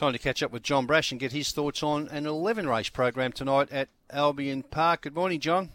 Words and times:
Time 0.00 0.14
to 0.14 0.18
catch 0.18 0.42
up 0.42 0.50
with 0.50 0.62
John 0.62 0.86
Brash 0.86 1.10
and 1.10 1.20
get 1.20 1.32
his 1.32 1.52
thoughts 1.52 1.82
on 1.82 2.08
an 2.08 2.24
11 2.24 2.66
race 2.66 2.88
program 2.88 3.32
tonight 3.32 3.70
at 3.70 3.90
Albion 4.08 4.62
Park. 4.62 5.02
Good 5.02 5.14
morning, 5.14 5.40
John. 5.40 5.68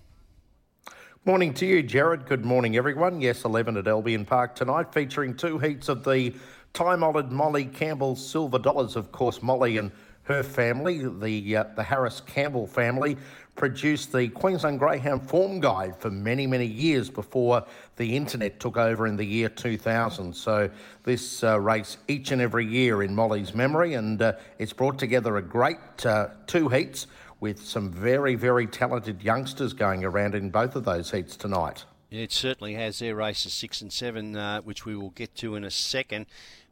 Morning 1.26 1.54
to 1.54 1.66
you, 1.68 1.84
Jared. 1.84 2.26
Good 2.26 2.44
morning, 2.44 2.76
everyone. 2.76 3.22
Yes, 3.22 3.46
11 3.46 3.78
at 3.78 3.88
Albion 3.88 4.26
Park 4.26 4.56
tonight, 4.56 4.92
featuring 4.92 5.38
two 5.38 5.60
heats 5.60 5.90
of 5.90 6.04
the 6.04 6.34
time 6.74 7.04
honoured 7.04 7.32
Molly 7.32 7.66
Campbell 7.66 8.16
Silver 8.16 8.58
Dollars. 8.58 8.96
Of 8.96 9.12
course, 9.12 9.44
Molly 9.44 9.78
and 9.78 9.92
her 10.26 10.44
family, 10.44 11.08
the, 11.08 11.58
uh, 11.58 11.64
the 11.76 11.84
Harris 11.84 12.22
Campbell 12.22 12.68
family, 12.68 13.18
produced 13.56 14.12
the 14.12 14.28
Queensland 14.28 14.80
Greyhound 14.80 15.28
Form 15.30 15.60
Guide 15.60 15.96
for 15.98 16.10
many, 16.12 16.46
many 16.46 16.66
years 16.66 17.10
before 17.10 17.66
the 17.96 18.16
internet 18.16 18.60
took 18.60 18.76
over 18.76 19.08
in 19.08 19.16
the 19.16 19.24
year 19.24 19.50
2000. 19.50 20.36
So, 20.36 20.70
this 21.04 21.44
uh, 21.44 21.60
race 21.60 21.98
each 22.08 22.32
and 22.32 22.42
every 22.42 22.66
year 22.66 23.02
in 23.04 23.16
Molly's 23.16 23.54
memory, 23.54 23.94
and 23.94 24.22
uh, 24.22 24.34
it's 24.60 24.74
brought 24.74 25.00
together 25.00 25.38
a 25.38 25.42
great 25.42 26.06
uh, 26.06 26.30
two 26.48 26.68
heats 26.70 27.08
with 27.40 27.62
some 27.62 27.92
very, 27.92 28.36
very 28.36 28.68
talented 28.68 29.22
youngsters 29.24 29.74
going 29.74 30.04
around 30.04 30.36
in 30.36 30.50
both 30.50 30.76
of 30.76 30.84
those 30.84 31.12
heats 31.12 31.38
tonight. 31.38 31.86
It 32.12 32.32
certainly 32.32 32.76
has 32.76 33.00
their 33.00 33.16
races 33.16 33.54
six 33.54 33.82
and 33.82 33.92
seven, 33.92 34.36
uh, 34.36 34.62
which 34.62 34.86
we 34.86 34.96
will 34.96 35.10
get 35.10 35.36
to 35.36 35.56
in 35.56 35.64
a 35.64 35.72
second. 35.72 36.28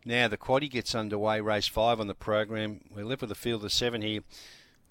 Now 0.06 0.28
the 0.28 0.38
quaddy 0.38 0.70
gets 0.70 0.96
underway, 0.96 1.42
race 1.42 1.68
five 1.68 2.00
on 2.00 2.08
the 2.08 2.14
program. 2.14 2.82
We're 2.94 3.06
left 3.06 3.22
with 3.22 3.32
a 3.32 3.36
field 3.36 3.64
of 3.66 3.72
seven 3.72 4.02
here. 4.02 4.22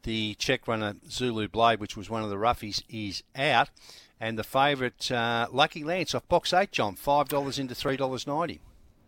The 0.03 0.35
check 0.35 0.67
runner 0.67 0.97
Zulu 1.09 1.49
Blade, 1.49 1.79
which 1.79 1.97
was 1.97 2.11
one 2.11 2.25
of 2.25 2.31
the 2.31 2.37
roughies, 2.37 2.83
is 2.89 3.23
out. 3.37 3.71
And 4.21 4.39
the 4.39 4.45
favourite 4.45 5.11
uh, 5.11 5.49
Lucky 5.51 5.85
Lance 5.85 6.15
off 6.15 6.29
box 6.29 6.53
eight, 6.53 6.73
John, 6.73 6.97
five 6.97 7.29
dollars 7.29 7.59
into 7.59 7.75
three 7.75 7.97
dollars 7.97 8.27
ninety. 8.27 8.61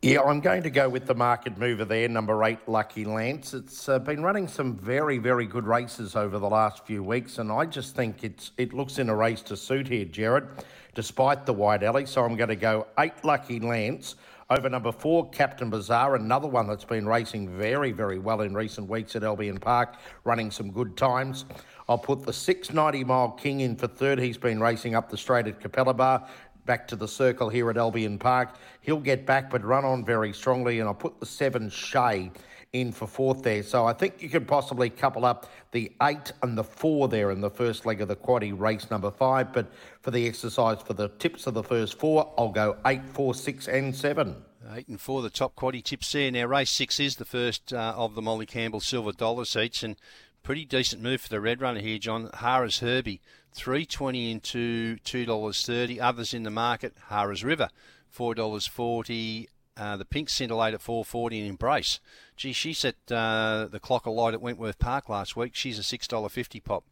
Yeah, 0.05 0.21
I'm 0.21 0.41
going 0.41 0.63
to 0.65 0.71
go 0.71 0.87
with 0.87 1.07
the 1.07 1.15
market 1.15 1.57
mover 1.57 1.87
there, 1.87 2.11
number 2.11 2.45
eight, 2.45 2.59
Lucky 2.67 3.07
Lance. 3.07 3.55
It's 3.55 3.89
uh, 3.89 3.99
been 3.99 4.23
running 4.23 4.47
some 4.47 4.77
very, 4.77 5.17
very 5.17 5.47
good 5.47 5.65
races 5.65 6.15
over 6.15 6.39
the 6.39 6.47
last 6.47 6.85
few 6.85 7.03
weeks, 7.03 7.39
and 7.39 7.51
I 7.51 7.65
just 7.65 7.97
think 7.97 8.23
it's 8.23 8.51
it 8.59 8.75
looks 8.75 8.99
in 8.99 9.09
a 9.09 9.17
race 9.17 9.41
to 9.45 9.57
suit 9.57 9.89
here, 9.89 10.05
Jared, 10.05 10.47
despite 10.95 11.47
the 11.47 11.55
wide 11.55 11.83
alley. 11.83 12.05
So 12.05 12.23
I'm 12.23 12.37
going 12.37 12.51
to 12.51 12.55
go 12.55 12.87
eight, 12.99 13.15
Lucky 13.25 13.61
Lance. 13.61 14.17
Over 14.51 14.69
number 14.69 14.93
four, 14.93 15.31
Captain 15.31 15.71
Bazaar, 15.71 16.17
another 16.17 16.49
one 16.49 16.67
that's 16.67 16.85
been 16.85 17.09
racing 17.09 17.57
very, 17.57 17.93
very 17.93 18.19
well 18.19 18.43
in 18.43 18.53
recent 18.53 18.91
weeks 18.91 19.17
at 19.17 19.25
Albion 19.25 19.57
Park, 19.57 19.95
running 20.25 20.51
some 20.51 20.71
good 20.71 20.99
times. 20.99 21.47
I'll 21.89 21.97
put 21.97 22.25
the 22.25 22.33
690 22.33 23.05
mile 23.05 23.31
King 23.31 23.61
in 23.61 23.75
for 23.75 23.87
third. 23.87 24.19
He's 24.19 24.37
been 24.37 24.61
racing 24.61 24.95
up 24.95 25.09
the 25.09 25.17
straight 25.17 25.47
at 25.47 25.61
Capalaba 25.61 26.29
back 26.67 26.89
to 26.89 26.97
the 26.97 27.09
circle 27.09 27.49
here 27.49 27.71
at 27.71 27.77
Albion 27.77 28.19
Park. 28.19 28.57
He'll 28.81 29.01
get 29.01 29.27
back 29.27 29.51
but 29.51 29.65
run 29.65 29.85
on 29.85 30.05
very 30.05 30.33
strongly, 30.33 30.81
and 30.81 30.89
I'll 30.89 30.95
put 30.95 31.21
the 31.21 31.27
seven 31.27 31.71
Shay 31.71 32.31
in 32.73 32.91
for 32.91 33.07
fourth 33.07 33.43
there. 33.43 33.63
So 33.63 33.87
I 33.87 33.93
think 33.93 34.21
you 34.21 34.29
could 34.29 34.49
possibly 34.49 34.91
couple 34.91 35.25
up 35.25 35.51
the 35.71 35.93
eight 36.03 36.33
and 36.43 36.59
the 36.59 36.65
four 36.65 37.09
there 37.09 37.31
in 37.31 37.41
the 37.41 37.51
first 37.51 37.87
leg 37.87 38.01
of 38.01 38.09
the 38.09 38.17
quaddy 38.17 38.53
race 38.59 38.91
number 38.91 39.11
five. 39.11 39.53
But 39.53 39.73
for 40.03 40.11
the 40.11 40.27
exercise 40.27 40.83
for 40.83 40.93
the 40.93 41.09
tips 41.09 41.47
of 41.47 41.55
the 41.55 41.63
first 41.63 41.99
four, 41.99 42.35
I'll 42.37 42.51
go 42.51 42.77
eight, 42.85 43.05
four, 43.07 43.35
six, 43.35 43.69
and 43.69 43.95
seven. 43.95 44.37
Eight 44.73 44.89
and 44.89 45.01
four, 45.01 45.23
the 45.23 45.31
top 45.31 45.55
quaddy 45.55 45.85
tips 45.85 46.11
there. 46.13 46.31
Now, 46.31 46.47
race 46.47 46.71
six 46.71 46.99
is 46.99 47.17
the 47.17 47.25
first 47.25 47.73
uh, 47.73 47.95
of 47.97 48.15
the 48.15 48.23
Molly 48.23 48.47
Campbell 48.47 48.81
Silver 48.81 49.13
Dollar 49.13 49.45
seats, 49.45 49.83
and 49.83 49.97
pretty 50.43 50.65
decent 50.65 51.03
move 51.03 51.21
for 51.21 51.29
the 51.29 51.41
red 51.41 51.61
runner 51.61 51.81
here, 51.81 51.99
John. 51.99 52.31
Harris 52.35 52.81
Herbie, 52.81 53.21
three 53.55 53.87
twenty 53.87 54.31
into 54.31 54.97
two 54.99 55.25
dollars 55.25 55.65
thirty. 55.65 56.01
Others 56.01 56.35
in 56.35 56.43
the 56.43 56.51
market, 56.51 56.95
Harris 57.09 57.43
River, 57.43 57.69
four 58.09 58.35
dollars 58.35 58.67
forty. 58.67 59.49
Uh, 59.77 59.97
the 59.97 60.05
pink 60.05 60.29
scintillate 60.29 60.73
at 60.73 60.81
440 60.81 61.41
and 61.41 61.49
embrace. 61.49 61.99
Gee, 62.37 62.53
she 62.53 62.73
set 62.73 62.95
uh, 63.11 63.67
the 63.69 63.81
clock 63.81 64.07
alight 64.07 64.33
at 64.33 64.41
Wentworth 64.41 64.79
Park 64.79 65.09
last 65.09 65.35
week. 65.35 65.57
She's 65.57 65.81
a 65.81 65.83
$6.50 65.83 66.63
pop. 66.63 66.85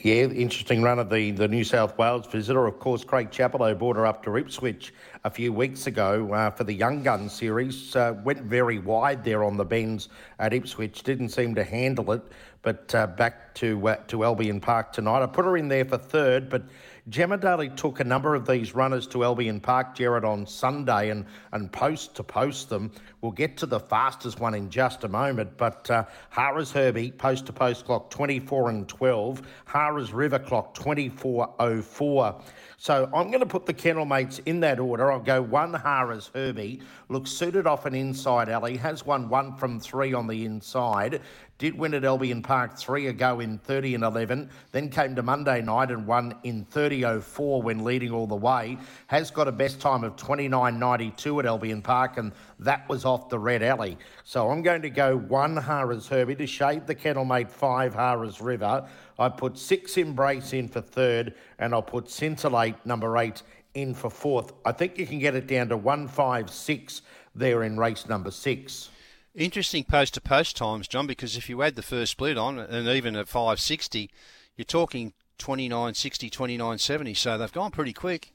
Yeah, 0.00 0.24
interesting 0.24 0.82
run 0.82 0.98
of 0.98 1.10
the, 1.10 1.32
the 1.32 1.48
New 1.48 1.64
South 1.64 1.98
Wales 1.98 2.26
visitor. 2.26 2.66
Of 2.66 2.78
course, 2.78 3.04
Craig 3.04 3.30
Chapello 3.30 3.76
brought 3.76 3.96
her 3.96 4.06
up 4.06 4.22
to 4.24 4.36
Ipswich 4.36 4.94
a 5.24 5.30
few 5.30 5.52
weeks 5.52 5.86
ago 5.86 6.32
uh, 6.32 6.50
for 6.50 6.64
the 6.64 6.72
Young 6.72 7.02
Gun 7.02 7.28
series. 7.28 7.96
Uh, 7.96 8.14
went 8.22 8.42
very 8.42 8.78
wide 8.78 9.24
there 9.24 9.42
on 9.42 9.56
the 9.56 9.64
bends 9.64 10.08
at 10.38 10.52
Ipswich. 10.52 11.02
Didn't 11.02 11.30
seem 11.30 11.54
to 11.56 11.64
handle 11.64 12.12
it, 12.12 12.22
but 12.62 12.94
uh, 12.94 13.08
back 13.08 13.54
to 13.56 13.88
uh, 13.88 13.96
to 14.06 14.24
Albion 14.24 14.60
Park 14.60 14.92
tonight. 14.92 15.22
I 15.22 15.26
put 15.26 15.44
her 15.44 15.56
in 15.56 15.68
there 15.68 15.84
for 15.84 15.98
third, 15.98 16.48
but 16.48 16.62
Gemma 17.08 17.38
Daly 17.38 17.70
took 17.70 18.00
a 18.00 18.04
number 18.04 18.34
of 18.34 18.46
these 18.46 18.74
runners 18.74 19.06
to 19.06 19.24
Albion 19.24 19.60
Park, 19.60 19.94
Jared, 19.94 20.24
on 20.24 20.44
Sunday 20.44 21.08
and, 21.08 21.24
and 21.52 21.72
post 21.72 22.14
to 22.16 22.22
post 22.22 22.68
them. 22.68 22.90
We'll 23.22 23.32
get 23.32 23.56
to 23.58 23.66
the 23.66 23.80
fastest 23.80 24.40
one 24.40 24.54
in 24.54 24.68
just 24.68 25.04
a 25.04 25.08
moment, 25.08 25.56
but 25.56 25.90
uh, 25.90 26.04
Harris 26.28 26.70
Herbie, 26.70 27.12
post 27.12 27.46
to 27.46 27.52
post 27.52 27.86
clock 27.86 28.10
24 28.10 28.70
and 28.70 28.86
12, 28.86 29.42
Harris 29.64 30.10
River 30.10 30.38
clock 30.38 30.74
24.04. 30.74 32.42
So 32.76 33.10
I'm 33.14 33.28
going 33.28 33.40
to 33.40 33.46
put 33.46 33.64
the 33.64 33.72
kennel 33.72 34.04
mates 34.04 34.40
in 34.44 34.60
that 34.60 34.78
order. 34.78 35.10
I'll 35.10 35.18
go 35.18 35.40
one 35.40 35.72
Harris 35.72 36.30
Herbie, 36.34 36.82
looks 37.08 37.30
suited 37.30 37.66
off 37.66 37.86
an 37.86 37.94
inside 37.94 38.50
alley, 38.50 38.76
has 38.76 39.06
won 39.06 39.30
one 39.30 39.56
from 39.56 39.80
three 39.80 40.12
on 40.12 40.26
the 40.26 40.44
inside, 40.44 41.22
did 41.58 41.76
win 41.76 41.92
at 41.92 42.04
Albion 42.04 42.40
Park 42.40 42.78
three 42.78 43.08
ago 43.08 43.40
in 43.40 43.58
30 43.58 43.96
and 43.96 44.04
11, 44.04 44.48
then 44.70 44.88
came 44.88 45.16
to 45.16 45.22
Monday 45.22 45.60
night 45.60 45.90
and 45.90 46.06
won 46.06 46.34
in 46.44 46.64
30.04 46.66 47.62
when 47.64 47.82
leading 47.82 48.12
all 48.12 48.28
the 48.28 48.36
way. 48.36 48.78
Has 49.08 49.32
got 49.32 49.48
a 49.48 49.52
best 49.52 49.80
time 49.80 50.04
of 50.04 50.14
29.92 50.14 51.40
at 51.40 51.46
Albion 51.46 51.82
Park, 51.82 52.16
and 52.16 52.32
that 52.60 52.88
was 52.88 53.04
off 53.04 53.28
the 53.28 53.38
red 53.38 53.64
alley. 53.64 53.98
So 54.22 54.48
I'm 54.50 54.62
going 54.62 54.82
to 54.82 54.90
go 54.90 55.16
one 55.16 55.56
Harris 55.56 56.06
Herbie 56.06 56.36
to 56.36 56.46
shade 56.46 56.86
the 56.86 56.94
kennel 56.94 57.24
mate 57.24 57.50
five 57.50 57.92
Harris 57.92 58.40
River. 58.40 58.88
I 59.18 59.28
put 59.28 59.58
six 59.58 59.96
Embrace 59.96 60.52
in 60.52 60.68
for 60.68 60.80
third, 60.80 61.34
and 61.58 61.74
I'll 61.74 61.82
put 61.82 62.08
Scintillate 62.08 62.76
number 62.86 63.18
eight 63.18 63.42
in 63.74 63.94
for 63.94 64.10
fourth. 64.10 64.52
I 64.64 64.70
think 64.70 64.96
you 64.96 65.06
can 65.06 65.18
get 65.18 65.34
it 65.34 65.48
down 65.48 65.68
to 65.70 65.76
156 65.76 67.02
there 67.34 67.64
in 67.64 67.76
race 67.76 68.08
number 68.08 68.30
six. 68.30 68.90
Interesting 69.38 69.84
post 69.84 70.12
to 70.14 70.20
post 70.20 70.56
times, 70.56 70.88
John, 70.88 71.06
because 71.06 71.36
if 71.36 71.48
you 71.48 71.62
add 71.62 71.76
the 71.76 71.82
first 71.82 72.10
split 72.10 72.36
on, 72.36 72.58
and 72.58 72.88
even 72.88 73.14
at 73.14 73.28
560, 73.28 74.10
you're 74.56 74.64
talking 74.64 75.12
2960, 75.38 76.28
2970, 76.28 77.14
so 77.14 77.38
they've 77.38 77.52
gone 77.52 77.70
pretty 77.70 77.92
quick. 77.92 78.32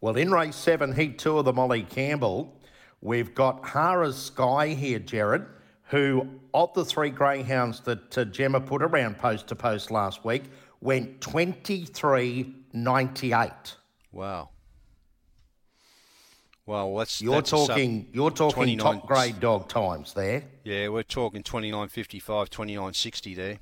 Well, 0.00 0.16
in 0.16 0.30
race 0.30 0.56
seven, 0.56 0.94
heat 0.94 1.18
two 1.18 1.36
of 1.36 1.44
the 1.44 1.52
Molly 1.52 1.82
Campbell, 1.82 2.58
we've 3.02 3.34
got 3.34 3.68
Harris 3.68 4.16
Sky 4.16 4.68
here, 4.68 4.98
Jared, 4.98 5.44
who, 5.88 6.26
of 6.54 6.72
the 6.72 6.86
three 6.86 7.10
greyhounds 7.10 7.80
that 7.80 8.16
uh, 8.16 8.24
Gemma 8.24 8.62
put 8.62 8.80
around 8.80 9.18
post 9.18 9.48
to 9.48 9.56
post 9.56 9.90
last 9.90 10.24
week, 10.24 10.44
went 10.80 11.20
23.98. 11.20 13.74
Wow. 14.12 14.48
Well, 16.68 16.96
that's 16.96 17.22
you're 17.22 17.36
that's 17.36 17.48
talking 17.48 18.08
you're 18.12 18.30
talking 18.30 18.76
top 18.76 19.06
grade 19.06 19.40
dog 19.40 19.70
times 19.70 20.12
there. 20.12 20.44
Yeah, 20.64 20.88
we're 20.88 21.02
talking 21.02 21.42
29.55, 21.42 22.20
29.60 22.50 23.36
there. 23.36 23.58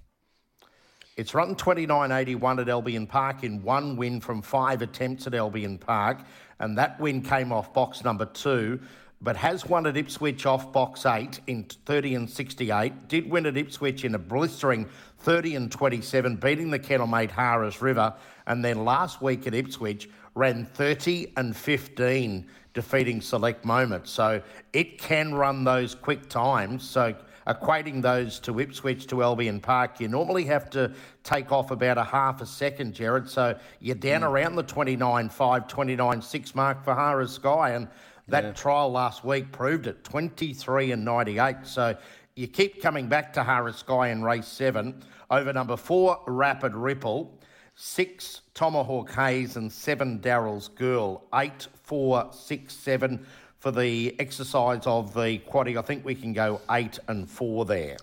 It's 1.16 1.32
run 1.32 1.54
29.81 1.54 2.60
at 2.62 2.68
Albion 2.68 3.06
Park 3.06 3.44
in 3.44 3.62
one 3.62 3.96
win 3.96 4.20
from 4.20 4.42
five 4.42 4.82
attempts 4.82 5.28
at 5.28 5.34
Albion 5.34 5.78
Park, 5.78 6.18
and 6.58 6.76
that 6.78 6.98
win 6.98 7.22
came 7.22 7.52
off 7.52 7.72
box 7.72 8.02
number 8.02 8.26
two, 8.26 8.80
but 9.20 9.36
has 9.36 9.66
won 9.66 9.86
at 9.86 9.96
Ipswich 9.96 10.46
off 10.46 10.72
box 10.72 11.06
eight 11.06 11.40
in 11.46 11.64
30 11.64 12.14
and 12.14 12.30
68. 12.30 13.08
Did 13.08 13.30
win 13.30 13.46
at 13.46 13.56
Ipswich 13.56 14.04
in 14.04 14.14
a 14.14 14.18
blistering 14.18 14.88
30 15.20 15.56
and 15.56 15.72
27, 15.72 16.36
beating 16.36 16.70
the 16.70 16.78
kennelmate 16.78 17.30
Harris 17.30 17.80
River, 17.80 18.14
and 18.46 18.64
then 18.64 18.84
last 18.84 19.22
week 19.22 19.46
at 19.46 19.54
Ipswich 19.54 20.08
ran 20.34 20.66
30 20.66 21.32
and 21.36 21.56
15 21.56 22.46
defeating 22.74 23.22
select 23.22 23.64
moments. 23.64 24.10
So 24.10 24.42
it 24.74 24.98
can 24.98 25.34
run 25.34 25.64
those 25.64 25.94
quick 25.94 26.28
times. 26.28 26.88
So 26.88 27.14
equating 27.46 28.02
those 28.02 28.38
to 28.40 28.60
Ipswich 28.60 29.06
to 29.06 29.22
Albion 29.22 29.60
Park, 29.60 29.98
you 29.98 30.08
normally 30.08 30.44
have 30.44 30.68
to 30.70 30.92
take 31.24 31.50
off 31.50 31.70
about 31.70 31.96
a 31.96 32.04
half 32.04 32.42
a 32.42 32.46
second, 32.46 32.92
Jared. 32.92 33.30
So 33.30 33.58
you're 33.80 33.94
down 33.94 34.20
mm. 34.20 34.28
around 34.28 34.56
the 34.56 34.62
29 34.62 35.28
5, 35.30 35.68
29 35.68 36.22
6 36.22 36.54
mark 36.54 36.84
for 36.84 36.94
Harris 36.94 37.32
Sky. 37.32 37.70
And 37.70 37.88
that 38.28 38.44
yeah. 38.44 38.52
trial 38.52 38.90
last 38.90 39.24
week 39.24 39.52
proved 39.52 39.86
it 39.86 40.02
23 40.04 40.92
and 40.92 41.04
98. 41.04 41.56
So 41.64 41.96
you 42.34 42.46
keep 42.46 42.82
coming 42.82 43.08
back 43.08 43.32
to 43.34 43.44
Harris 43.44 43.78
Sky 43.78 44.08
in 44.08 44.22
race 44.22 44.48
seven. 44.48 45.02
Over 45.30 45.52
number 45.52 45.76
four, 45.76 46.20
Rapid 46.26 46.74
Ripple. 46.74 47.38
Six, 47.78 48.40
Tomahawk 48.54 49.10
Hayes, 49.12 49.56
and 49.56 49.70
seven, 49.70 50.18
Daryl's 50.20 50.68
Girl. 50.68 51.24
Eight, 51.34 51.68
four, 51.82 52.28
six, 52.32 52.74
seven 52.74 53.26
for 53.58 53.70
the 53.70 54.14
exercise 54.18 54.86
of 54.86 55.12
the 55.12 55.40
quaddy. 55.50 55.78
I 55.78 55.82
think 55.82 56.04
we 56.04 56.14
can 56.14 56.32
go 56.32 56.60
eight 56.70 56.98
and 57.08 57.28
four 57.28 57.64
there. 57.64 57.96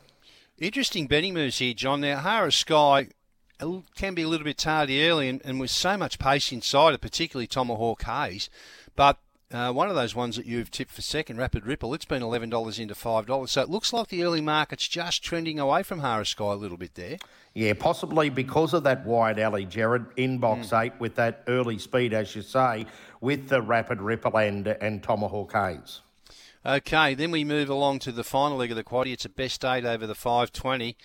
Interesting 0.59 1.07
betting 1.07 1.33
moves 1.33 1.57
here, 1.57 1.73
John. 1.73 2.01
Now, 2.01 2.19
Harris 2.19 2.57
Sky 2.57 3.07
can 3.95 4.13
be 4.13 4.23
a 4.23 4.27
little 4.27 4.45
bit 4.45 4.57
tardy 4.57 5.07
early, 5.07 5.27
and, 5.29 5.41
and 5.43 5.59
with 5.59 5.71
so 5.71 5.97
much 5.97 6.19
pace 6.19 6.51
inside 6.51 6.93
it, 6.93 7.01
particularly 7.01 7.47
Tomahawk 7.47 8.03
Hayes. 8.03 8.49
But 8.95 9.17
uh, 9.53 9.71
one 9.71 9.89
of 9.89 9.95
those 9.95 10.15
ones 10.15 10.35
that 10.35 10.45
you've 10.45 10.71
tipped 10.71 10.91
for 10.91 11.01
second, 11.01 11.37
Rapid 11.37 11.65
Ripple, 11.65 11.93
it's 11.93 12.05
been 12.05 12.23
$11 12.23 12.79
into 12.79 12.95
$5. 12.95 13.49
So 13.49 13.61
it 13.61 13.69
looks 13.69 13.93
like 13.93 14.07
the 14.07 14.23
early 14.23 14.41
market's 14.41 14.87
just 14.87 15.23
trending 15.23 15.59
away 15.59 15.83
from 15.83 15.99
Harris 15.99 16.29
Sky 16.29 16.53
a 16.53 16.55
little 16.55 16.77
bit 16.77 16.95
there. 16.95 17.17
Yeah, 17.53 17.73
possibly 17.73 18.29
because 18.29 18.73
of 18.73 18.83
that 18.83 19.05
wide 19.05 19.37
alley, 19.37 19.65
Jared, 19.65 20.07
in 20.17 20.39
box 20.39 20.69
mm. 20.69 20.83
eight 20.83 20.93
with 20.99 21.15
that 21.15 21.43
early 21.47 21.77
speed, 21.77 22.13
as 22.13 22.35
you 22.35 22.41
say, 22.41 22.87
with 23.21 23.49
the 23.49 23.61
Rapid 23.61 24.01
Ripple 24.01 24.37
and, 24.37 24.67
and 24.67 25.03
Tomahawk 25.03 25.53
Hayes. 25.53 26.01
Okay, 26.65 27.13
then 27.13 27.29
we 27.29 27.43
move 27.43 27.69
along 27.69 27.99
to 27.99 28.11
the 28.11 28.23
final 28.23 28.57
leg 28.57 28.71
of 28.71 28.77
the 28.77 28.83
quaddy. 28.83 29.13
It's 29.13 29.25
a 29.25 29.29
best 29.29 29.63
eight 29.63 29.85
over 29.85 30.07
the 30.07 30.15
520. 30.15 30.97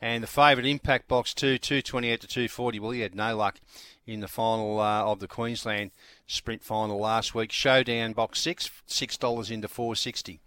And 0.00 0.24
the 0.24 0.26
favourite 0.26 0.68
Impact 0.68 1.06
Box 1.06 1.32
2, 1.32 1.58
228 1.58 2.20
to 2.22 2.26
240. 2.26 2.80
Well, 2.80 2.90
he 2.90 3.00
had 3.00 3.14
no 3.14 3.36
luck 3.36 3.60
in 4.04 4.18
the 4.18 4.26
final 4.26 4.80
uh, 4.80 5.04
of 5.04 5.20
the 5.20 5.28
Queensland 5.28 5.92
sprint 6.32 6.62
final 6.62 6.98
last 6.98 7.34
week. 7.34 7.52
Showdown 7.52 8.12
box 8.12 8.40
six, 8.40 8.70
six 8.86 9.16
dollars 9.16 9.50
into 9.50 9.68
four 9.68 9.94
sixty. 9.94 10.40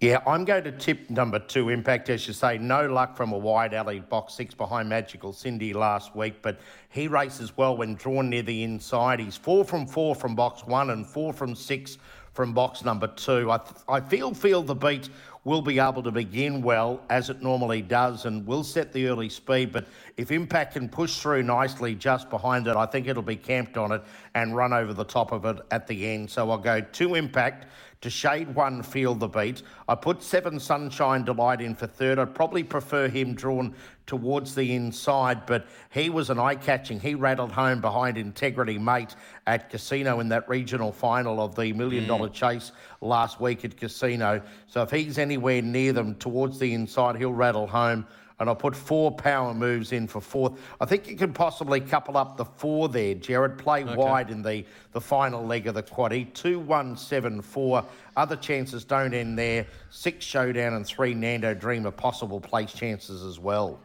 Yeah, 0.00 0.20
I'm 0.26 0.44
going 0.44 0.64
to 0.64 0.72
tip 0.72 1.08
number 1.08 1.38
two, 1.38 1.70
Impact, 1.70 2.10
as 2.10 2.26
you 2.28 2.34
say. 2.34 2.58
No 2.58 2.86
luck 2.86 3.16
from 3.16 3.32
a 3.32 3.38
wide 3.38 3.72
alley 3.72 4.00
box 4.00 4.34
six 4.34 4.52
behind 4.52 4.90
Magical 4.90 5.32
Cindy 5.32 5.72
last 5.72 6.14
week, 6.14 6.42
but 6.42 6.60
he 6.90 7.08
races 7.08 7.56
well 7.56 7.74
when 7.74 7.94
drawn 7.94 8.28
near 8.28 8.42
the 8.42 8.62
inside. 8.62 9.20
He's 9.20 9.38
four 9.38 9.64
from 9.64 9.86
four 9.86 10.14
from 10.14 10.34
box 10.34 10.66
one 10.66 10.90
and 10.90 11.06
four 11.06 11.32
from 11.32 11.54
six 11.54 11.96
from 12.36 12.52
box 12.52 12.84
number 12.84 13.06
two. 13.06 13.50
I, 13.50 13.56
th- 13.56 13.80
I 13.88 13.98
feel 13.98 14.34
feel 14.34 14.62
the 14.62 14.74
beat 14.74 15.08
will 15.44 15.62
be 15.62 15.78
able 15.78 16.02
to 16.02 16.10
begin 16.10 16.60
well 16.60 17.00
as 17.08 17.30
it 17.30 17.40
normally 17.40 17.80
does 17.80 18.26
and 18.26 18.46
will 18.46 18.62
set 18.62 18.92
the 18.92 19.06
early 19.06 19.28
speed. 19.28 19.72
But 19.72 19.86
if 20.16 20.30
Impact 20.30 20.74
can 20.74 20.88
push 20.88 21.18
through 21.18 21.44
nicely 21.44 21.94
just 21.94 22.28
behind 22.28 22.66
it, 22.66 22.76
I 22.76 22.84
think 22.84 23.06
it'll 23.06 23.22
be 23.22 23.36
camped 23.36 23.78
on 23.78 23.90
it 23.92 24.02
and 24.34 24.54
run 24.54 24.72
over 24.72 24.92
the 24.92 25.04
top 25.04 25.32
of 25.32 25.44
it 25.46 25.56
at 25.70 25.86
the 25.86 26.06
end. 26.08 26.28
So 26.28 26.50
I'll 26.50 26.58
go 26.58 26.80
to 26.80 27.14
Impact 27.14 27.66
to 28.02 28.10
shade 28.10 28.54
one, 28.54 28.82
feel 28.82 29.14
the 29.14 29.28
beat. 29.28 29.62
I 29.88 29.94
put 29.94 30.22
seven 30.22 30.60
Sunshine 30.60 31.24
Delight 31.24 31.60
in 31.60 31.74
for 31.74 31.86
third. 31.86 32.18
I'd 32.18 32.34
probably 32.34 32.62
prefer 32.62 33.08
him 33.08 33.34
drawn 33.34 33.74
towards 34.06 34.54
the 34.54 34.74
inside, 34.74 35.46
but 35.46 35.66
he 35.90 36.10
was 36.10 36.30
an 36.30 36.38
eye 36.38 36.54
catching. 36.54 37.00
He 37.00 37.14
rattled 37.14 37.52
home 37.52 37.80
behind 37.80 38.18
Integrity 38.18 38.78
Mate 38.78 39.16
at 39.46 39.70
Casino 39.70 40.20
in 40.20 40.28
that 40.28 40.48
regional 40.48 40.92
final 40.92 41.40
of 41.40 41.54
the 41.56 41.72
million 41.72 42.06
dollar 42.06 42.28
mm. 42.28 42.34
chase 42.34 42.72
last 43.00 43.40
week 43.40 43.64
at 43.64 43.76
Casino. 43.76 44.42
So 44.68 44.82
if 44.82 44.90
he's 44.90 45.18
anywhere 45.18 45.62
near 45.62 45.92
them 45.92 46.14
towards 46.16 46.58
the 46.58 46.74
inside, 46.74 47.16
he'll 47.16 47.32
rattle 47.32 47.66
home 47.66 48.06
and 48.38 48.48
I'll 48.48 48.56
put 48.56 48.76
four 48.76 49.10
power 49.10 49.54
moves 49.54 49.92
in 49.92 50.06
for 50.06 50.20
fourth. 50.20 50.52
I 50.80 50.84
think 50.84 51.08
you 51.08 51.16
could 51.16 51.34
possibly 51.34 51.80
couple 51.80 52.16
up 52.16 52.36
the 52.36 52.44
four 52.44 52.88
there, 52.88 53.14
Jared. 53.14 53.58
Play 53.58 53.84
okay. 53.84 53.94
wide 53.94 54.30
in 54.30 54.42
the, 54.42 54.64
the 54.92 55.00
final 55.00 55.44
leg 55.44 55.66
of 55.66 55.74
the 55.74 55.82
quaddy. 55.82 56.32
Two, 56.34 56.58
one, 56.60 56.96
seven, 56.96 57.40
four. 57.40 57.84
Other 58.16 58.36
chances 58.36 58.84
don't 58.84 59.14
end 59.14 59.38
there. 59.38 59.66
Six 59.90 60.24
showdown 60.24 60.74
and 60.74 60.86
three 60.86 61.14
Nando 61.14 61.54
Dream 61.54 61.86
are 61.86 61.90
possible 61.90 62.40
place 62.40 62.72
chances 62.72 63.22
as 63.22 63.38
well. 63.38 63.80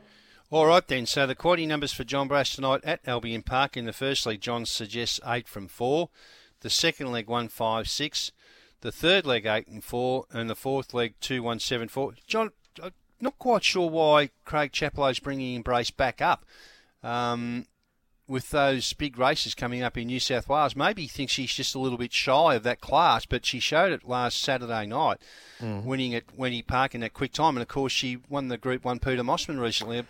All 0.50 0.66
right 0.66 0.86
then. 0.86 1.06
So 1.06 1.26
the 1.26 1.36
quaddy 1.36 1.66
numbers 1.66 1.94
for 1.94 2.04
John 2.04 2.28
Brash 2.28 2.56
tonight 2.56 2.82
at 2.84 3.08
Albion 3.08 3.44
Park. 3.44 3.78
In 3.78 3.86
the 3.86 3.94
first 3.94 4.26
leg, 4.26 4.42
John 4.42 4.66
suggests 4.66 5.20
eight 5.26 5.48
from 5.48 5.70
four. 5.70 6.10
The 6.60 6.70
second 6.70 7.12
leg, 7.12 7.28
one, 7.30 7.48
five, 7.48 7.88
six. 7.90 8.34
The 8.82 8.92
third 8.92 9.26
leg, 9.26 9.46
eight 9.46 9.68
and 9.68 9.84
four, 9.84 10.26
and 10.32 10.50
the 10.50 10.56
fourth 10.56 10.94
leg, 10.94 11.14
two, 11.22 11.42
one, 11.42 11.60
seven, 11.60 11.88
four. 11.88 12.16
John, 12.28 12.50
not 13.22 13.38
quite 13.40 13.64
sure 13.64 13.90
why 13.90 14.30
Craig 14.46 14.72
Chapelow's 14.72 15.20
bringing 15.20 15.56
Embrace 15.56 15.92
back 15.92 16.22
up. 16.22 16.46
Um, 17.04 17.66
with 18.28 18.52
those 18.52 18.94
big 18.94 19.18
races 19.18 19.54
coming 19.54 19.84
up 19.84 19.98
in 19.98 20.08
New 20.08 20.20
South 20.20 20.48
Wales, 20.48 20.76
maybe 20.76 21.02
he 21.02 21.08
thinks 21.08 21.34
she's 21.34 21.54
just 21.54 21.76
a 21.76 21.80
little 21.80 21.98
bit 21.98 22.14
shy 22.14 22.56
of 22.56 22.64
that 22.64 22.80
class, 22.80 23.26
but 23.26 23.46
she 23.46 23.60
showed 23.60 23.92
it 23.92 24.08
last 24.08 24.42
Saturday 24.42 24.86
night, 24.86 25.18
mm. 25.60 25.84
winning 25.84 26.16
at 26.16 26.28
Wenty 26.38 26.66
Park 26.66 26.96
in 26.96 27.02
that 27.02 27.14
quick 27.14 27.34
time. 27.34 27.58
And 27.58 27.62
of 27.62 27.68
course, 27.68 27.92
she 27.92 28.20
won 28.30 28.48
the 28.48 28.58
Group 28.58 28.86
1 28.86 29.00
Peter 29.00 29.24
Mosman 29.24 29.60
recently. 29.60 30.00
A 30.00 30.06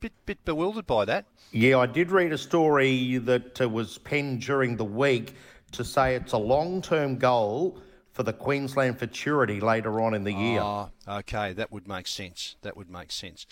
bit, 0.00 0.12
bit 0.24 0.42
bewildered 0.46 0.86
by 0.86 1.04
that. 1.04 1.26
Yeah, 1.52 1.78
I 1.78 1.86
did 1.86 2.10
read 2.10 2.32
a 2.32 2.38
story 2.38 3.18
that 3.18 3.60
uh, 3.60 3.68
was 3.68 3.98
penned 3.98 4.40
during 4.40 4.76
the 4.76 4.84
week 4.84 5.34
to 5.72 5.84
say 5.84 6.14
it's 6.14 6.32
a 6.32 6.38
long 6.38 6.80
term 6.80 7.18
goal 7.18 7.78
for 8.20 8.24
the 8.24 8.32
Queensland 8.34 8.98
Futurity 8.98 9.60
later 9.60 9.98
on 9.98 10.12
in 10.12 10.24
the 10.24 10.32
year. 10.34 10.60
Oh, 10.60 10.90
okay, 11.08 11.54
that 11.54 11.72
would 11.72 11.88
make 11.88 12.06
sense. 12.06 12.54
That 12.60 12.76
would 12.76 12.90
make 12.90 13.10
sense. 13.10 13.46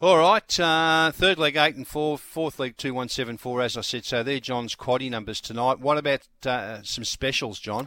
All 0.00 0.18
right, 0.18 0.58
uh, 0.58 1.12
third 1.12 1.38
leg 1.38 1.54
eight 1.54 1.76
and 1.76 1.86
four, 1.86 2.18
fourth 2.18 2.58
leg 2.58 2.76
two 2.76 2.92
one 2.92 3.08
seven 3.08 3.36
four. 3.36 3.62
As 3.62 3.76
I 3.76 3.82
said, 3.82 4.04
so 4.04 4.24
they're 4.24 4.40
John's 4.40 4.74
quaddy 4.74 5.08
numbers 5.08 5.40
tonight. 5.40 5.78
What 5.78 5.96
about 5.96 6.26
uh, 6.44 6.82
some 6.82 7.04
specials, 7.04 7.60
John? 7.60 7.86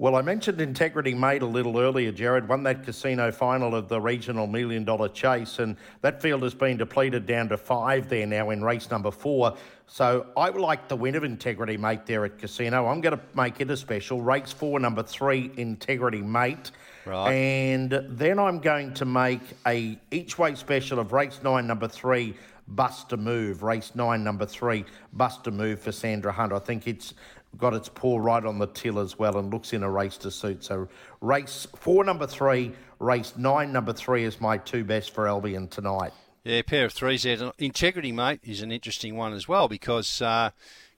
Well, 0.00 0.16
I 0.16 0.22
mentioned 0.22 0.62
Integrity 0.62 1.12
Mate 1.12 1.42
a 1.42 1.46
little 1.46 1.78
earlier, 1.78 2.10
Jared. 2.10 2.48
Won 2.48 2.62
that 2.62 2.84
casino 2.84 3.30
final 3.30 3.74
of 3.74 3.88
the 3.88 4.00
regional 4.00 4.46
million 4.46 4.82
dollar 4.82 5.10
chase, 5.10 5.58
and 5.58 5.76
that 6.00 6.22
field 6.22 6.42
has 6.42 6.54
been 6.54 6.78
depleted 6.78 7.26
down 7.26 7.50
to 7.50 7.58
five 7.58 8.08
there 8.08 8.26
now 8.26 8.48
in 8.48 8.64
race 8.64 8.90
number 8.90 9.10
four. 9.10 9.58
So 9.86 10.28
I 10.38 10.48
like 10.48 10.88
the 10.88 10.96
win 10.96 11.16
of 11.16 11.24
Integrity 11.24 11.76
Mate 11.76 12.06
there 12.06 12.24
at 12.24 12.38
Casino. 12.38 12.86
I'm 12.86 13.02
going 13.02 13.18
to 13.18 13.22
make 13.34 13.60
it 13.60 13.70
a 13.70 13.76
special. 13.76 14.22
Race 14.22 14.54
four, 14.54 14.80
number 14.80 15.02
three, 15.02 15.50
Integrity 15.58 16.22
Mate. 16.22 16.70
Right. 17.04 17.34
And 17.34 17.90
then 18.08 18.38
I'm 18.38 18.60
going 18.60 18.94
to 18.94 19.04
make 19.04 19.42
a 19.66 19.98
each 20.10 20.38
way 20.38 20.54
special 20.54 20.98
of 20.98 21.12
race 21.12 21.40
nine, 21.42 21.66
number 21.66 21.88
three, 21.88 22.34
Buster 22.68 23.18
Move. 23.18 23.62
Race 23.62 23.94
nine, 23.94 24.24
number 24.24 24.46
three, 24.46 24.86
Buster 25.12 25.50
Move 25.50 25.78
for 25.78 25.92
Sandra 25.92 26.32
Hunt. 26.32 26.54
I 26.54 26.58
think 26.58 26.86
it's 26.86 27.12
got 27.56 27.74
its 27.74 27.88
paw 27.88 28.18
right 28.18 28.44
on 28.44 28.58
the 28.58 28.66
till 28.66 28.98
as 28.98 29.18
well 29.18 29.36
and 29.38 29.52
looks 29.52 29.72
in 29.72 29.82
a 29.82 29.90
race 29.90 30.16
to 30.18 30.30
suit. 30.30 30.64
So 30.64 30.88
race 31.20 31.66
four, 31.76 32.04
number 32.04 32.26
three, 32.26 32.72
race 32.98 33.34
nine, 33.36 33.72
number 33.72 33.92
three 33.92 34.24
is 34.24 34.40
my 34.40 34.58
two 34.58 34.84
best 34.84 35.10
for 35.10 35.28
Albion 35.28 35.68
tonight. 35.68 36.12
Yeah, 36.44 36.62
pair 36.62 36.86
of 36.86 36.92
threes 36.92 37.24
there. 37.24 37.52
Integrity, 37.58 38.12
mate, 38.12 38.40
is 38.42 38.62
an 38.62 38.72
interesting 38.72 39.16
one 39.16 39.34
as 39.34 39.46
well 39.46 39.68
because 39.68 40.22
uh, 40.22 40.50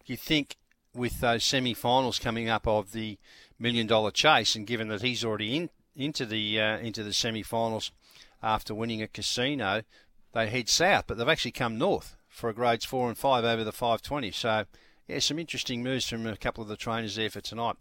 you 0.07 0.17
think 0.17 0.57
with 0.95 1.21
those 1.21 1.43
semi-finals 1.45 2.19
coming 2.19 2.49
up 2.49 2.67
of 2.69 2.93
the 2.93 3.19
million 3.59 3.87
dollar 3.87 4.11
chase, 4.11 4.55
and 4.55 4.67
given 4.67 4.89
that 4.89 5.03
he's 5.03 5.25
already 5.25 5.57
in 5.57 5.71
into 5.97 6.25
the 6.27 6.61
uh, 6.61 6.79
into 6.79 7.03
the 7.03 7.13
semi-finals 7.13 7.91
after 8.43 8.75
winning 8.75 9.03
a 9.03 9.09
casino, 9.09 9.83
they 10.33 10.49
head 10.49 10.69
south, 10.69 11.05
but 11.07 11.19
they've 11.19 11.29
actually 11.29 11.53
come 11.53 11.79
north 11.79 12.17
for 12.29 12.49
a 12.49 12.55
grades 12.55 12.85
four 12.85 13.09
and 13.09 13.19
five 13.19 13.45
over 13.45 13.63
the 13.63 13.73
520. 13.73 14.31
So 14.31 14.65
yeah, 15.09 15.19
some 15.19 15.39
interesting 15.39 15.83
moves 15.83 16.09
from 16.09 16.27
a 16.27 16.37
couple 16.37 16.63
of 16.63 16.69
the 16.69 16.77
trainers 16.77 17.17
there 17.17 17.31
for 17.31 17.41
tonight. 17.41 17.77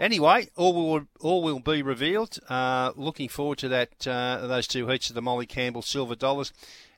Anyway, 0.00 0.48
all 0.56 0.74
will 0.74 1.06
all 1.20 1.42
will 1.42 1.60
be 1.60 1.82
revealed. 1.82 2.38
Uh, 2.48 2.90
looking 2.96 3.28
forward 3.28 3.58
to 3.58 3.68
that 3.68 4.06
uh, 4.06 4.46
those 4.46 4.66
two 4.66 4.88
heats 4.88 5.08
of 5.08 5.14
the 5.14 5.22
Molly 5.22 5.46
Campbell 5.46 5.82
Silver 5.82 6.16
Dollars. 6.16 6.52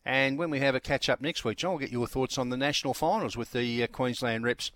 And 0.05 0.39
when 0.39 0.51
we 0.51 0.61
have 0.61 0.75
a 0.75 0.81
catch 0.81 1.09
up 1.09 1.21
next 1.21 1.45
week, 1.45 1.59
John, 1.59 1.73
we'll 1.73 1.81
get 1.81 1.91
your 1.91 2.07
thoughts 2.07 2.39
on 2.39 2.49
the 2.49 2.57
national 2.57 2.95
finals 2.95 3.37
with 3.37 3.51
the 3.51 3.83
uh, 3.83 3.87
Queensland 3.89 4.45
reps, 4.45 4.71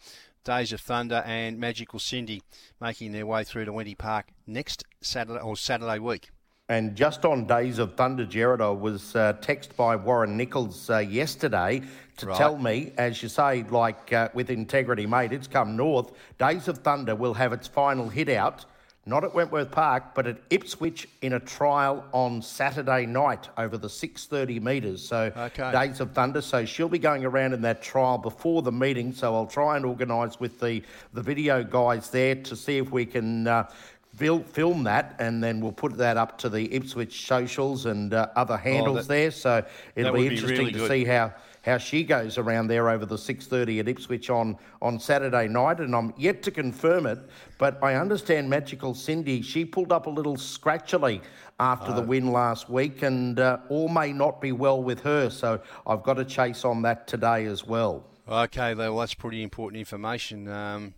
Days 0.44 0.72
of 0.72 0.80
Thunder 0.80 1.22
and 1.24 1.58
Magical 1.58 1.98
Cindy, 1.98 2.42
making 2.80 3.12
their 3.12 3.26
way 3.26 3.44
through 3.44 3.64
to 3.64 3.72
Wenty 3.72 3.96
Park 3.96 4.26
next 4.46 4.84
Saturday 5.00 5.40
or 5.40 5.56
Saturday 5.56 5.98
week. 5.98 6.30
And 6.70 6.94
just 6.94 7.24
on 7.24 7.46
Days 7.46 7.80
of 7.80 7.96
Thunder, 7.96 8.24
Jared, 8.24 8.60
I 8.60 8.70
was 8.70 9.16
uh, 9.16 9.32
texted 9.40 9.74
by 9.74 9.96
Warren 9.96 10.36
Nichols 10.36 10.88
uh, 10.88 10.98
yesterday 10.98 11.82
to 12.18 12.26
right. 12.26 12.38
tell 12.38 12.56
me, 12.56 12.92
as 12.96 13.20
you 13.24 13.28
say, 13.28 13.64
like 13.64 14.12
uh, 14.12 14.28
with 14.34 14.50
Integrity 14.50 15.04
Mate, 15.04 15.32
it's 15.32 15.48
come 15.48 15.74
north. 15.74 16.12
Days 16.38 16.68
of 16.68 16.78
Thunder 16.78 17.16
will 17.16 17.34
have 17.34 17.52
its 17.52 17.66
final 17.66 18.08
hit 18.08 18.28
out, 18.28 18.66
not 19.04 19.24
at 19.24 19.34
Wentworth 19.34 19.72
Park, 19.72 20.14
but 20.14 20.28
at 20.28 20.36
Ipswich 20.50 21.08
in 21.22 21.32
a 21.32 21.40
trial 21.40 22.04
on 22.12 22.40
Saturday 22.40 23.04
night 23.04 23.48
over 23.58 23.76
the 23.76 23.88
630 23.88 24.60
metres. 24.60 25.04
So 25.04 25.32
okay. 25.36 25.72
Days 25.72 25.98
of 25.98 26.12
Thunder. 26.12 26.40
So 26.40 26.64
she'll 26.64 26.88
be 26.88 27.00
going 27.00 27.24
around 27.24 27.52
in 27.52 27.62
that 27.62 27.82
trial 27.82 28.16
before 28.16 28.62
the 28.62 28.70
meeting. 28.70 29.12
So 29.12 29.34
I'll 29.34 29.44
try 29.44 29.76
and 29.76 29.84
organise 29.84 30.38
with 30.38 30.60
the, 30.60 30.84
the 31.14 31.22
video 31.22 31.64
guys 31.64 32.10
there 32.10 32.36
to 32.36 32.54
see 32.54 32.78
if 32.78 32.92
we 32.92 33.06
can 33.06 33.48
uh, 33.48 33.68
film 34.14 34.84
that, 34.84 35.16
and 35.18 35.42
then 35.42 35.60
we'll 35.60 35.72
put 35.72 35.96
that 35.96 36.16
up 36.16 36.38
to 36.38 36.48
the 36.48 36.72
Ipswich 36.74 37.26
socials 37.26 37.86
and 37.86 38.12
uh, 38.12 38.28
other 38.36 38.54
oh, 38.54 38.56
handles 38.56 38.98
oh, 38.98 39.00
that, 39.02 39.08
there. 39.08 39.30
So 39.30 39.64
it'll 39.94 40.12
be 40.12 40.26
interesting 40.26 40.48
be 40.48 40.58
really 40.58 40.72
to 40.72 40.78
good. 40.78 40.90
see 40.90 41.04
how 41.04 41.32
how 41.62 41.76
she 41.76 42.02
goes 42.04 42.38
around 42.38 42.68
there 42.68 42.88
over 42.88 43.04
the 43.04 43.16
6:30 43.16 43.80
at 43.80 43.88
Ipswich 43.88 44.30
on 44.30 44.56
on 44.82 44.98
Saturday 44.98 45.48
night, 45.48 45.80
and 45.80 45.94
I'm 45.94 46.12
yet 46.16 46.42
to 46.44 46.50
confirm 46.50 47.06
it, 47.06 47.18
but 47.58 47.82
I 47.82 47.94
understand 47.94 48.48
Magical 48.48 48.94
Cindy 48.94 49.42
she 49.42 49.64
pulled 49.64 49.92
up 49.92 50.06
a 50.06 50.10
little 50.10 50.36
scratchily 50.36 51.20
after 51.58 51.92
oh. 51.92 51.96
the 51.96 52.02
win 52.02 52.32
last 52.32 52.68
week, 52.68 53.02
and 53.02 53.38
uh, 53.38 53.58
all 53.68 53.88
may 53.88 54.12
not 54.12 54.40
be 54.40 54.52
well 54.52 54.82
with 54.82 55.00
her. 55.02 55.30
So 55.30 55.60
I've 55.86 56.02
got 56.02 56.14
to 56.14 56.24
chase 56.24 56.64
on 56.64 56.82
that 56.82 57.06
today 57.06 57.44
as 57.46 57.66
well. 57.66 58.04
Okay, 58.28 58.74
well 58.74 58.98
that's 58.98 59.14
pretty 59.14 59.42
important 59.42 59.78
information. 59.78 60.48
Um, 60.48 60.94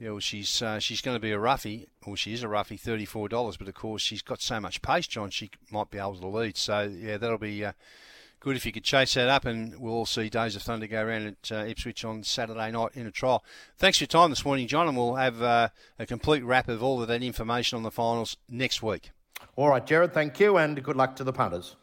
yeah, 0.00 0.10
well, 0.10 0.18
she's 0.18 0.62
uh, 0.62 0.78
she's 0.78 1.02
going 1.02 1.14
to 1.14 1.20
be 1.20 1.30
a 1.30 1.38
roughie, 1.38 1.86
or 2.06 2.16
she 2.16 2.32
is 2.32 2.42
a 2.42 2.48
roughie, 2.48 2.78
thirty 2.78 3.04
four 3.04 3.28
dollars. 3.28 3.58
But 3.58 3.68
of 3.68 3.74
course, 3.74 4.00
she's 4.00 4.22
got 4.22 4.40
so 4.40 4.58
much 4.58 4.80
pace, 4.80 5.06
John. 5.06 5.28
She 5.28 5.50
might 5.70 5.90
be 5.90 5.98
able 5.98 6.16
to 6.16 6.26
lead. 6.26 6.56
So 6.56 6.82
yeah, 6.82 7.18
that'll 7.18 7.36
be 7.36 7.62
uh, 7.66 7.72
good 8.40 8.56
if 8.56 8.64
you 8.64 8.72
could 8.72 8.82
chase 8.82 9.12
that 9.14 9.28
up, 9.28 9.44
and 9.44 9.78
we'll 9.78 9.92
all 9.92 10.06
see 10.06 10.30
Days 10.30 10.56
of 10.56 10.62
Thunder 10.62 10.86
go 10.86 11.02
around 11.02 11.26
at 11.26 11.52
uh, 11.52 11.64
Ipswich 11.66 12.02
on 12.02 12.24
Saturday 12.24 12.70
night 12.70 12.92
in 12.94 13.06
a 13.06 13.10
trial. 13.10 13.44
Thanks 13.76 13.98
for 13.98 14.04
your 14.04 14.08
time 14.08 14.30
this 14.30 14.44
morning, 14.44 14.66
John, 14.66 14.88
and 14.88 14.96
we'll 14.96 15.16
have 15.16 15.42
uh, 15.42 15.68
a 15.98 16.06
complete 16.06 16.42
wrap 16.44 16.68
of 16.68 16.82
all 16.82 17.02
of 17.02 17.08
that 17.08 17.22
information 17.22 17.76
on 17.76 17.82
the 17.82 17.90
finals 17.90 18.38
next 18.48 18.82
week. 18.82 19.10
All 19.54 19.68
right, 19.68 19.86
Jared, 19.86 20.14
thank 20.14 20.40
you, 20.40 20.56
and 20.56 20.82
good 20.82 20.96
luck 20.96 21.14
to 21.16 21.24
the 21.24 21.32
punters. 21.32 21.76